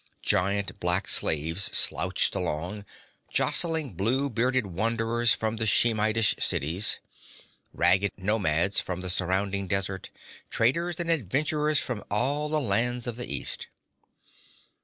[0.23, 2.85] Giant black slaves slouched along,
[3.31, 6.99] jostling blue bearded wanderers from the Shemitish cities,
[7.71, 10.09] ragged nomads from the surrounding deserts,
[10.49, 13.67] traders and adventurers from all the lands of the East.